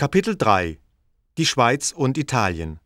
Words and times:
Kapitel 0.00 0.34
3 0.34 0.78
Die 1.36 1.44
Schweiz 1.44 1.92
und 1.92 2.16
Italien 2.16 2.80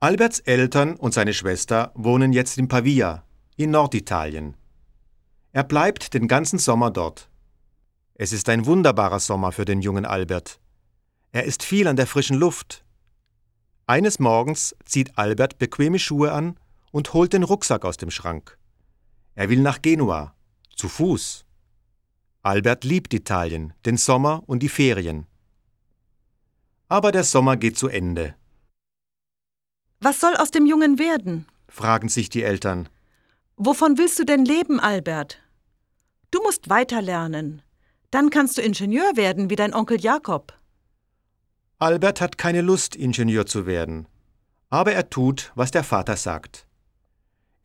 Alberts 0.00 0.40
Eltern 0.40 0.96
und 0.96 1.14
seine 1.14 1.32
Schwester 1.32 1.92
wohnen 1.94 2.34
jetzt 2.34 2.58
in 2.58 2.68
Pavia, 2.68 3.24
in 3.56 3.70
Norditalien. 3.70 4.54
Er 5.52 5.64
bleibt 5.64 6.12
den 6.12 6.28
ganzen 6.28 6.58
Sommer 6.58 6.90
dort. 6.90 7.30
Es 8.16 8.34
ist 8.34 8.50
ein 8.50 8.66
wunderbarer 8.66 9.18
Sommer 9.18 9.50
für 9.50 9.64
den 9.64 9.80
jungen 9.80 10.04
Albert. 10.04 10.60
Er 11.32 11.44
ist 11.44 11.62
viel 11.62 11.88
an 11.88 11.96
der 11.96 12.06
frischen 12.06 12.36
Luft. 12.36 12.84
Eines 13.86 14.18
Morgens 14.18 14.76
zieht 14.84 15.16
Albert 15.16 15.58
bequeme 15.58 15.98
Schuhe 15.98 16.32
an 16.32 16.60
und 16.92 17.14
holt 17.14 17.32
den 17.32 17.44
Rucksack 17.44 17.86
aus 17.86 17.96
dem 17.96 18.10
Schrank. 18.10 18.58
Er 19.38 19.48
will 19.50 19.60
nach 19.60 19.80
Genua, 19.82 20.34
zu 20.74 20.88
Fuß. 20.88 21.44
Albert 22.42 22.82
liebt 22.82 23.14
Italien, 23.14 23.72
den 23.86 23.96
Sommer 23.96 24.42
und 24.46 24.64
die 24.64 24.68
Ferien. 24.68 25.28
Aber 26.88 27.12
der 27.12 27.22
Sommer 27.22 27.56
geht 27.56 27.78
zu 27.78 27.86
Ende. 27.86 28.34
Was 30.00 30.18
soll 30.18 30.34
aus 30.34 30.50
dem 30.50 30.66
Jungen 30.66 30.98
werden? 30.98 31.46
fragen 31.68 32.08
sich 32.08 32.30
die 32.30 32.42
Eltern. 32.42 32.88
Wovon 33.56 33.96
willst 33.96 34.18
du 34.18 34.24
denn 34.24 34.44
leben, 34.44 34.80
Albert? 34.80 35.38
Du 36.32 36.42
musst 36.42 36.68
weiterlernen. 36.68 37.62
Dann 38.10 38.30
kannst 38.30 38.58
du 38.58 38.62
Ingenieur 38.62 39.12
werden 39.14 39.50
wie 39.50 39.56
dein 39.56 39.72
Onkel 39.72 40.00
Jakob. 40.00 40.52
Albert 41.78 42.20
hat 42.20 42.38
keine 42.38 42.62
Lust, 42.62 42.96
Ingenieur 42.96 43.46
zu 43.46 43.66
werden. 43.66 44.08
Aber 44.68 44.94
er 44.94 45.10
tut, 45.10 45.52
was 45.54 45.70
der 45.70 45.84
Vater 45.84 46.16
sagt. 46.16 46.67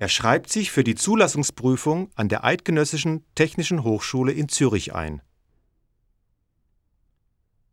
Er 0.04 0.10
schreibt 0.10 0.52
sich 0.52 0.70
für 0.70 0.84
die 0.84 0.96
Zulassungsprüfung 0.96 2.12
an 2.16 2.28
der 2.28 2.44
Eidgenössischen 2.44 3.24
Technischen 3.36 3.86
Hochschule 3.86 4.34
in 4.34 4.50
Zürich 4.50 4.94
ein. 4.94 5.22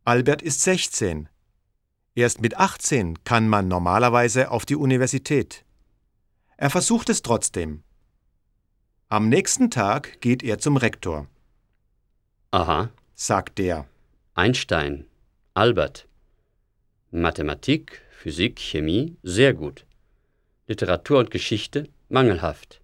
Albert 0.05 0.41
ist 0.41 0.61
16. 0.61 1.27
Erst 2.15 2.39
mit 2.39 2.55
18 2.55 3.25
kann 3.25 3.49
man 3.49 3.67
normalerweise 3.67 4.49
auf 4.49 4.65
die 4.65 4.77
Universität. 4.77 5.65
Er 6.55 6.69
versucht 6.69 7.09
es 7.09 7.21
trotzdem. 7.21 7.83
Am 9.09 9.27
nächsten 9.27 9.69
Tag 9.69 10.21
geht 10.21 10.41
er 10.41 10.57
zum 10.57 10.77
Rektor. 10.77 11.27
Aha, 12.51 12.91
sagt 13.13 13.57
der. 13.57 13.89
Einstein, 14.35 15.05
Albert. 15.53 16.07
Mathematik, 17.11 18.03
Physik, 18.09 18.57
Chemie, 18.57 19.17
sehr 19.21 19.53
gut. 19.53 19.85
Literatur 20.67 21.19
und 21.19 21.29
Geschichte, 21.29 21.89
mangelhaft. 22.11 22.81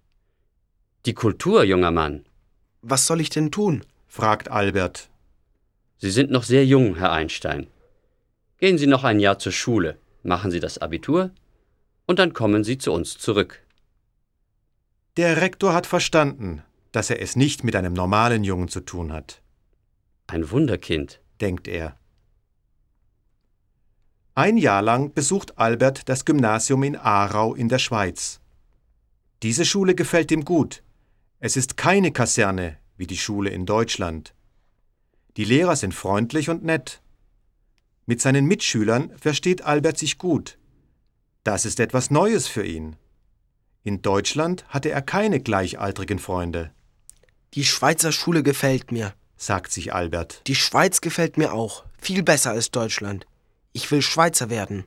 Die 1.06 1.14
Kultur, 1.14 1.64
junger 1.64 1.90
Mann. 1.90 2.24
Was 2.82 3.06
soll 3.06 3.20
ich 3.20 3.30
denn 3.30 3.50
tun? 3.50 3.84
fragt 4.06 4.50
Albert. 4.50 5.08
Sie 5.98 6.10
sind 6.10 6.30
noch 6.30 6.44
sehr 6.44 6.64
jung, 6.64 6.96
Herr 6.96 7.12
Einstein. 7.12 7.66
Gehen 8.58 8.78
Sie 8.78 8.86
noch 8.86 9.04
ein 9.04 9.20
Jahr 9.20 9.38
zur 9.38 9.52
Schule, 9.52 9.98
machen 10.22 10.50
Sie 10.50 10.60
das 10.60 10.78
Abitur 10.78 11.30
und 12.06 12.18
dann 12.18 12.32
kommen 12.32 12.64
Sie 12.64 12.78
zu 12.78 12.92
uns 12.92 13.18
zurück. 13.18 13.62
Der 15.16 15.40
Rektor 15.40 15.74
hat 15.74 15.86
verstanden, 15.86 16.62
dass 16.92 17.10
er 17.10 17.20
es 17.20 17.36
nicht 17.36 17.64
mit 17.64 17.76
einem 17.76 17.92
normalen 17.92 18.44
Jungen 18.44 18.68
zu 18.68 18.80
tun 18.80 19.12
hat. 19.12 19.42
Ein 20.26 20.50
Wunderkind, 20.50 21.20
denkt 21.40 21.68
er. 21.68 21.96
Ein 24.34 24.56
Jahr 24.56 24.82
lang 24.82 25.12
besucht 25.12 25.58
Albert 25.58 26.08
das 26.08 26.24
Gymnasium 26.24 26.82
in 26.84 26.96
Aarau 26.96 27.54
in 27.54 27.68
der 27.68 27.78
Schweiz. 27.78 28.40
Diese 29.42 29.64
Schule 29.64 29.94
gefällt 29.94 30.30
ihm 30.32 30.44
gut. 30.44 30.82
Es 31.38 31.56
ist 31.56 31.76
keine 31.76 32.12
Kaserne 32.12 32.76
wie 32.96 33.06
die 33.06 33.16
Schule 33.16 33.50
in 33.50 33.64
Deutschland. 33.64 34.34
Die 35.36 35.44
Lehrer 35.44 35.76
sind 35.76 35.94
freundlich 35.94 36.50
und 36.50 36.64
nett. 36.64 37.00
Mit 38.06 38.20
seinen 38.20 38.46
Mitschülern 38.46 39.16
versteht 39.16 39.62
Albert 39.62 39.98
sich 39.98 40.18
gut. 40.18 40.58
Das 41.44 41.64
ist 41.64 41.78
etwas 41.78 42.10
Neues 42.10 42.48
für 42.48 42.66
ihn. 42.66 42.96
In 43.84 44.02
Deutschland 44.02 44.64
hatte 44.68 44.90
er 44.90 45.00
keine 45.00 45.40
gleichaltrigen 45.40 46.18
Freunde. 46.18 46.72
Die 47.54 47.64
Schweizer 47.64 48.10
Schule 48.10 48.42
gefällt 48.42 48.90
mir, 48.90 49.14
sagt 49.36 49.70
sich 49.70 49.94
Albert. 49.94 50.42
Die 50.48 50.56
Schweiz 50.56 51.00
gefällt 51.00 51.38
mir 51.38 51.52
auch, 51.52 51.84
viel 51.98 52.24
besser 52.24 52.50
als 52.50 52.72
Deutschland. 52.72 53.26
Ich 53.72 53.90
will 53.92 54.02
Schweizer 54.02 54.50
werden. 54.50 54.84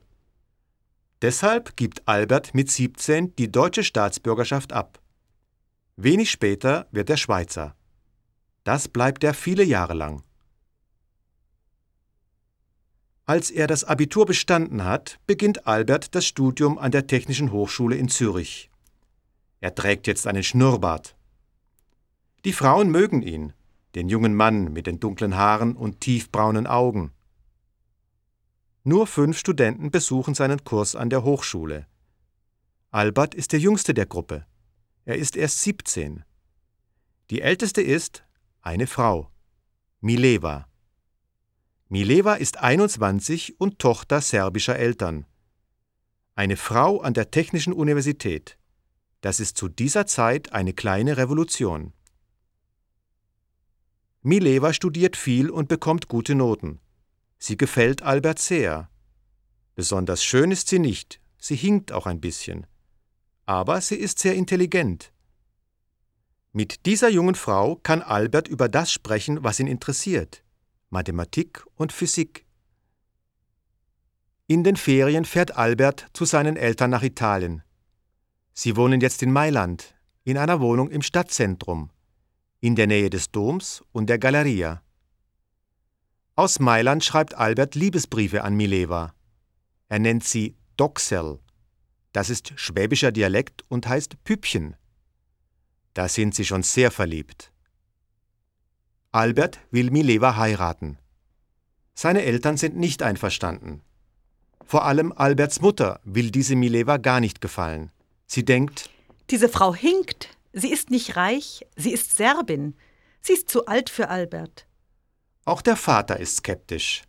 Deshalb 1.22 1.76
gibt 1.76 2.08
Albert 2.08 2.56
mit 2.56 2.72
17 2.72 3.36
die 3.36 3.52
deutsche 3.52 3.84
Staatsbürgerschaft 3.84 4.74
ab. 4.74 5.00
Wenig 5.96 6.32
später 6.32 6.88
wird 6.92 7.10
er 7.12 7.18
Schweizer. 7.18 7.76
Das 8.64 8.88
bleibt 8.88 9.24
er 9.24 9.34
viele 9.36 9.64
Jahre 9.64 9.94
lang. 9.94 10.24
Als 13.26 13.52
er 13.52 13.68
das 13.68 13.84
Abitur 13.84 14.26
bestanden 14.26 14.84
hat, 14.84 15.20
beginnt 15.28 15.68
Albert 15.68 16.16
das 16.16 16.26
Studium 16.26 16.80
an 16.80 16.92
der 16.92 17.06
Technischen 17.06 17.52
Hochschule 17.52 17.96
in 17.96 18.10
Zürich. 18.10 18.72
Er 19.60 19.76
trägt 19.76 20.08
jetzt 20.08 20.26
einen 20.26 20.44
Schnurrbart. 20.44 21.16
Die 22.46 22.54
Frauen 22.54 22.90
mögen 22.90 23.22
ihn, 23.22 23.54
den 23.94 24.10
jungen 24.10 24.34
Mann 24.34 24.74
mit 24.74 24.88
den 24.88 25.00
dunklen 25.00 25.38
Haaren 25.38 25.76
und 25.76 26.02
tiefbraunen 26.02 26.66
Augen. 26.66 27.12
Nur 28.84 29.06
fünf 29.06 29.38
Studenten 29.38 29.92
besuchen 29.92 30.34
seinen 30.34 30.64
Kurs 30.64 30.96
an 30.96 31.12
der 31.12 31.24
Hochschule. 31.24 31.86
Albert 32.90 33.36
ist 33.36 33.52
der 33.52 33.60
jüngste 33.60 33.94
der 33.94 34.08
Gruppe. 34.08 34.46
Er 35.06 35.18
ist 35.18 35.36
erst 35.36 35.62
17. 35.62 36.24
Die 37.30 37.42
älteste 37.42 37.82
ist 37.82 38.24
eine 38.62 38.88
Frau, 38.88 39.30
Mileva. 40.00 40.68
Mileva 41.90 42.36
ist 42.36 42.58
21 42.58 43.60
und 43.60 43.78
Tochter 43.78 44.20
serbischer 44.20 44.78
Eltern. 44.78 45.26
Eine 46.34 46.58
Frau 46.58 47.02
an 47.02 47.14
der 47.14 47.30
Technischen 47.30 47.74
Universität. 47.74 48.58
Das 49.22 49.40
ist 49.40 49.58
zu 49.58 49.68
dieser 49.68 50.08
Zeit 50.08 50.54
eine 50.54 50.74
kleine 50.74 51.18
Revolution. 51.18 51.94
Mileva 54.24 54.74
studiert 54.74 55.16
viel 55.18 55.52
und 55.52 55.68
bekommt 55.68 56.08
gute 56.08 56.34
Noten. 56.34 56.80
Sie 57.44 57.58
gefällt 57.58 58.04
Albert 58.04 58.38
sehr. 58.38 58.88
Besonders 59.74 60.24
schön 60.24 60.52
ist 60.52 60.68
sie 60.68 60.78
nicht, 60.78 61.20
sie 61.40 61.56
hinkt 61.56 61.92
auch 61.92 62.06
ein 62.06 62.22
bisschen. 62.22 62.68
Aber 63.48 63.82
sie 63.82 63.96
ist 63.96 64.20
sehr 64.20 64.36
intelligent. 64.36 65.12
Mit 66.52 66.86
dieser 66.86 67.10
jungen 67.10 67.34
Frau 67.34 67.78
kann 67.78 68.04
Albert 68.04 68.48
über 68.48 68.70
das 68.70 68.92
sprechen, 68.92 69.44
was 69.44 69.60
ihn 69.60 69.66
interessiert 69.66 70.44
Mathematik 70.92 71.66
und 71.74 71.92
Physik. 71.92 72.46
In 74.46 74.64
den 74.64 74.76
Ferien 74.76 75.26
fährt 75.26 75.58
Albert 75.58 76.08
zu 76.14 76.26
seinen 76.26 76.58
Eltern 76.58 76.92
nach 76.92 77.02
Italien. 77.02 77.64
Sie 78.54 78.76
wohnen 78.76 79.02
jetzt 79.02 79.24
in 79.24 79.32
Mailand, 79.32 79.96
in 80.26 80.38
einer 80.38 80.60
Wohnung 80.60 80.92
im 80.92 81.02
Stadtzentrum, 81.02 81.90
in 82.60 82.76
der 82.76 82.86
Nähe 82.86 83.10
des 83.10 83.32
Doms 83.32 83.84
und 83.94 84.10
der 84.10 84.20
Galleria. 84.20 84.84
Aus 86.36 86.60
Mailand 86.60 87.04
schreibt 87.04 87.36
Albert 87.36 87.76
Liebesbriefe 87.76 88.44
an 88.44 88.56
Mileva. 88.56 89.14
Er 89.90 90.00
nennt 90.00 90.24
sie 90.24 90.56
Doxel. 90.78 91.40
Das 92.14 92.30
ist 92.30 92.54
schwäbischer 92.56 93.12
Dialekt 93.12 93.64
und 93.68 93.88
heißt 93.88 94.24
Püppchen. 94.24 94.76
Da 95.94 96.08
sind 96.08 96.34
sie 96.34 96.46
schon 96.46 96.64
sehr 96.64 96.90
verliebt. 96.92 97.52
Albert 99.12 99.60
will 99.72 99.92
Mileva 99.92 100.38
heiraten. 100.38 100.98
Seine 101.94 102.24
Eltern 102.24 102.56
sind 102.56 102.78
nicht 102.78 103.04
einverstanden. 103.04 103.82
Vor 104.66 104.86
allem 104.86 105.12
Alberts 105.12 105.60
Mutter 105.60 106.00
will 106.06 106.32
diese 106.32 106.56
Mileva 106.56 106.96
gar 106.96 107.20
nicht 107.20 107.42
gefallen. 107.42 107.92
Sie 108.26 108.46
denkt, 108.46 108.90
diese 109.30 109.50
Frau 109.50 109.76
hinkt. 109.76 110.30
Sie 110.54 110.72
ist 110.72 110.92
nicht 110.92 111.18
reich, 111.18 111.66
sie 111.76 111.92
ist 111.92 112.16
Serbin. 112.16 112.76
Sie 113.22 113.34
ist 113.34 113.50
zu 113.50 113.66
alt 113.66 113.90
für 113.90 114.08
Albert. 114.08 114.66
Auch 115.44 115.62
der 115.62 115.76
Vater 115.76 116.20
ist 116.20 116.38
skeptisch. 116.38 117.04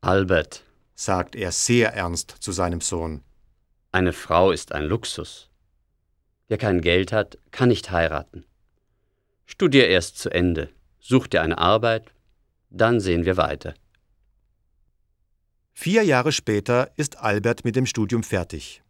Albert, 0.00 0.64
sagt 0.94 1.34
er 1.34 1.50
sehr 1.50 1.92
ernst 1.94 2.36
zu 2.38 2.52
seinem 2.52 2.80
Sohn. 2.80 3.22
Eine 3.90 4.12
Frau 4.12 4.52
ist 4.52 4.72
ein 4.72 4.84
Luxus. 4.84 5.50
Wer 6.46 6.58
kein 6.58 6.80
Geld 6.80 7.12
hat, 7.12 7.38
kann 7.50 7.68
nicht 7.70 7.90
heiraten. 7.90 8.44
Studier 9.46 9.88
erst 9.88 10.18
zu 10.18 10.30
Ende, 10.30 10.70
such 11.00 11.26
dir 11.26 11.42
eine 11.42 11.58
Arbeit, 11.58 12.12
dann 12.70 13.00
sehen 13.00 13.24
wir 13.24 13.36
weiter. 13.36 13.74
Vier 15.72 16.04
Jahre 16.04 16.30
später 16.30 16.92
ist 16.96 17.18
Albert 17.18 17.64
mit 17.64 17.74
dem 17.74 17.86
Studium 17.86 18.22
fertig. 18.22 18.82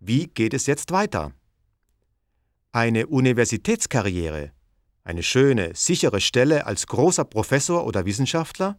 Wie 0.00 0.26
geht 0.26 0.52
es 0.52 0.66
jetzt 0.66 0.90
weiter? 0.90 1.32
Eine 2.72 3.06
Universitätskarriere 3.06 4.52
eine 5.08 5.22
schöne, 5.22 5.74
sichere 5.74 6.20
Stelle 6.20 6.66
als 6.66 6.86
großer 6.86 7.24
Professor 7.24 7.86
oder 7.86 8.04
Wissenschaftler? 8.04 8.78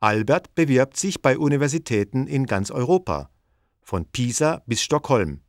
Albert 0.00 0.54
bewirbt 0.56 0.96
sich 0.96 1.22
bei 1.22 1.38
Universitäten 1.38 2.26
in 2.26 2.46
ganz 2.46 2.72
Europa, 2.72 3.30
von 3.82 4.04
Pisa 4.04 4.62
bis 4.66 4.82
Stockholm. 4.82 5.42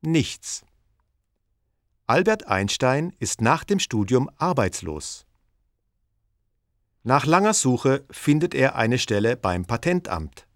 Nichts. 0.00 0.64
Albert 2.06 2.46
Einstein 2.46 3.12
ist 3.18 3.40
nach 3.40 3.64
dem 3.64 3.80
Studium 3.80 4.30
arbeitslos. 4.36 5.26
Nach 7.02 7.26
langer 7.26 7.54
Suche 7.54 8.04
findet 8.10 8.54
er 8.54 8.76
eine 8.76 8.98
Stelle 8.98 9.36
beim 9.36 9.64
Patentamt. 9.64 10.46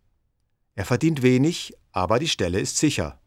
Er 0.77 0.85
verdient 0.85 1.23
wenig, 1.23 1.75
aber 1.91 2.21
die 2.21 2.29
Stelle 2.29 2.61
ist 2.61 2.77
sicher, 2.77 3.21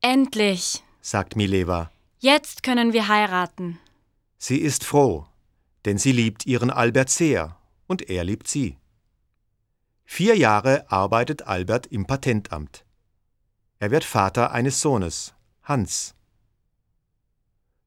Endlich. 0.00 0.82
sagt 1.00 1.36
Mileva. 1.36 1.92
Jetzt 2.24 2.62
können 2.62 2.92
wir 2.92 3.08
heiraten. 3.08 3.80
Sie 4.38 4.58
ist 4.58 4.84
froh, 4.84 5.26
denn 5.84 5.98
sie 5.98 6.12
liebt 6.12 6.46
ihren 6.46 6.70
Albert 6.70 7.10
sehr 7.10 7.58
und 7.88 8.08
er 8.08 8.22
liebt 8.22 8.46
sie. 8.46 8.78
Vier 10.04 10.36
Jahre 10.36 10.88
arbeitet 10.88 11.42
Albert 11.48 11.88
im 11.88 12.06
Patentamt. 12.06 12.84
Er 13.80 13.90
wird 13.90 14.04
Vater 14.04 14.52
eines 14.52 14.80
Sohnes, 14.80 15.34
Hans. 15.64 16.14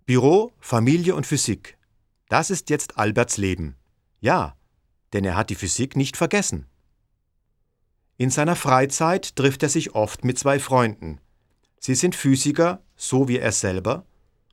Büro, 0.06 0.52
Familie 0.60 1.16
und 1.16 1.26
Physik. 1.26 1.78
Das 2.28 2.50
ist 2.50 2.70
jetzt 2.70 2.98
Alberts 2.98 3.38
Leben. 3.38 3.78
Ja, 4.20 4.58
denn 5.14 5.24
er 5.24 5.38
hat 5.38 5.50
die 5.50 5.56
Physik 5.56 5.96
nicht 5.96 6.18
vergessen. 6.18 6.66
In 8.18 8.30
seiner 8.30 8.58
Freizeit 8.58 9.38
trifft 9.38 9.64
er 9.64 9.70
sich 9.70 9.96
oft 9.96 10.26
mit 10.26 10.38
zwei 10.38 10.60
Freunden. 10.60 11.22
Sie 11.80 11.96
sind 11.96 12.16
Physiker, 12.16 12.84
so 12.98 13.30
wie 13.30 13.40
er 13.40 13.54
selber, 13.54 14.06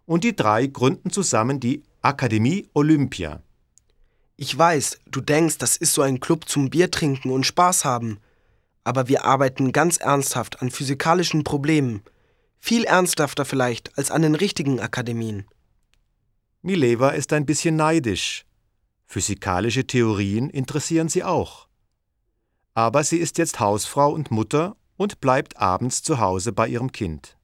und 0.06 0.24
die 0.24 0.34
drei 0.34 0.66
gründen 0.66 1.10
zusammen 1.10 1.60
die 1.60 1.82
Akademie 2.00 2.68
Olympia. 2.74 3.42
Ich 4.36 4.56
weiß, 4.56 4.98
du 5.10 5.20
denkst, 5.20 5.58
das 5.58 5.76
ist 5.76 5.94
so 5.94 6.02
ein 6.02 6.18
Club 6.20 6.48
zum 6.48 6.70
Biertrinken 6.70 7.30
und 7.30 7.46
Spaß 7.46 7.84
haben. 7.84 8.18
Aber 8.84 9.06
wir 9.08 9.24
arbeiten 9.24 9.72
ganz 9.72 9.98
ernsthaft 9.98 10.60
an 10.60 10.70
physikalischen 10.70 11.44
Problemen. 11.44 12.02
Viel 12.58 12.84
ernsthafter 12.84 13.44
vielleicht 13.44 13.96
als 13.96 14.10
an 14.10 14.22
den 14.22 14.34
richtigen 14.34 14.80
Akademien. 14.80 15.46
Mileva 16.62 17.10
ist 17.10 17.32
ein 17.32 17.46
bisschen 17.46 17.76
neidisch. 17.76 18.44
Physikalische 19.06 19.86
Theorien 19.86 20.48
interessieren 20.48 21.08
sie 21.08 21.22
auch. 21.22 21.68
Aber 22.74 23.04
sie 23.04 23.18
ist 23.18 23.38
jetzt 23.38 23.60
Hausfrau 23.60 24.12
und 24.12 24.30
Mutter 24.30 24.76
und 24.96 25.20
bleibt 25.20 25.58
abends 25.58 26.02
zu 26.02 26.18
Hause 26.18 26.52
bei 26.52 26.68
ihrem 26.68 26.92
Kind. 26.92 27.36